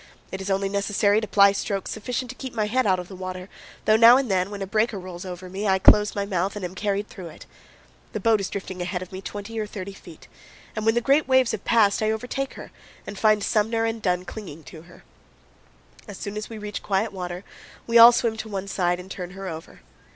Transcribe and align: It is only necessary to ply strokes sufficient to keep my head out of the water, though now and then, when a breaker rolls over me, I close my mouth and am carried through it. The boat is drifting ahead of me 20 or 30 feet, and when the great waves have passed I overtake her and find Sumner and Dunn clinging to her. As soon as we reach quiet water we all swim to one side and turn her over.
It 0.31 0.41
is 0.41 0.49
only 0.49 0.67
necessary 0.67 1.21
to 1.21 1.27
ply 1.27 1.51
strokes 1.51 1.91
sufficient 1.91 2.29
to 2.31 2.35
keep 2.35 2.55
my 2.55 2.65
head 2.65 2.87
out 2.87 2.97
of 2.97 3.07
the 3.07 3.15
water, 3.15 3.49
though 3.85 3.95
now 3.97 4.17
and 4.17 4.31
then, 4.31 4.49
when 4.49 4.63
a 4.63 4.65
breaker 4.65 4.97
rolls 4.99 5.25
over 5.25 5.47
me, 5.47 5.67
I 5.67 5.77
close 5.77 6.15
my 6.15 6.25
mouth 6.25 6.55
and 6.55 6.65
am 6.65 6.73
carried 6.73 7.07
through 7.07 7.27
it. 7.27 7.45
The 8.13 8.19
boat 8.19 8.41
is 8.41 8.49
drifting 8.49 8.81
ahead 8.81 9.03
of 9.03 9.11
me 9.11 9.21
20 9.21 9.59
or 9.59 9.67
30 9.67 9.93
feet, 9.93 10.27
and 10.75 10.87
when 10.87 10.95
the 10.95 11.01
great 11.01 11.27
waves 11.27 11.51
have 11.51 11.65
passed 11.65 12.01
I 12.01 12.09
overtake 12.09 12.55
her 12.55 12.71
and 13.05 13.15
find 13.19 13.43
Sumner 13.43 13.85
and 13.85 14.01
Dunn 14.01 14.25
clinging 14.25 14.63
to 14.63 14.81
her. 14.89 15.03
As 16.07 16.17
soon 16.17 16.35
as 16.35 16.49
we 16.49 16.57
reach 16.57 16.81
quiet 16.81 17.13
water 17.13 17.43
we 17.85 17.99
all 17.99 18.11
swim 18.11 18.37
to 18.37 18.49
one 18.49 18.67
side 18.67 18.99
and 18.99 19.11
turn 19.11 19.29
her 19.37 19.47
over. 19.47 19.81